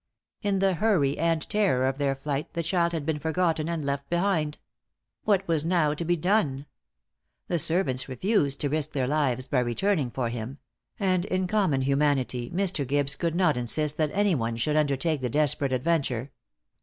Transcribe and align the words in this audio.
In 0.41 0.57
the 0.57 0.73
hurry 0.73 1.15
and 1.19 1.47
terror 1.47 1.85
of 1.85 1.99
their 1.99 2.15
flight 2.15 2.53
the 2.53 2.63
child 2.63 2.91
had 2.91 3.05
been 3.05 3.19
forgotten 3.19 3.69
and 3.69 3.85
left 3.85 4.09
behind! 4.09 4.57
What 5.25 5.47
was 5.47 5.63
now 5.63 5.93
to 5.93 6.03
be 6.03 6.15
done? 6.15 6.65
The 7.49 7.59
servants 7.59 8.09
refused 8.09 8.59
to 8.61 8.69
risk 8.69 8.93
their 8.93 9.05
lives 9.05 9.45
by 9.45 9.59
returning 9.59 10.09
for 10.09 10.29
him; 10.29 10.57
and 10.99 11.25
in 11.25 11.45
common 11.45 11.81
humanity, 11.81 12.49
Mr. 12.49 12.83
Gibbes 12.83 13.15
could 13.15 13.35
not 13.35 13.57
insist 13.57 13.97
that 13.97 14.09
any 14.15 14.33
one 14.33 14.57
should 14.57 14.75
undertake 14.75 15.21
the 15.21 15.29
desperate 15.29 15.71
adventure. 15.71 16.31